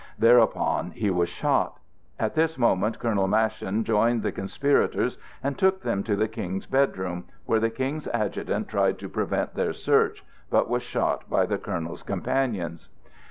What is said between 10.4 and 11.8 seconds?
but was shot by the